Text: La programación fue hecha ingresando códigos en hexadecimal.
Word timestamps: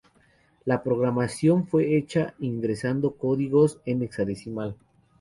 La 0.65 0.81
programación 0.81 1.67
fue 1.67 1.95
hecha 1.95 2.33
ingresando 2.39 3.11
códigos 3.17 3.77
en 3.85 4.01
hexadecimal. 4.01 4.75